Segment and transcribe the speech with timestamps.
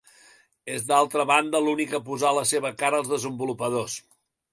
[0.75, 3.99] És d'altra banda l'únic a posar la seva cara als desenvolupadors.